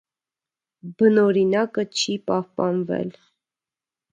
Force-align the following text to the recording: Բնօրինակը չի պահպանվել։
Բնօրինակը 1.01 1.85
չի 1.99 2.17
պահպանվել։ 2.31 3.13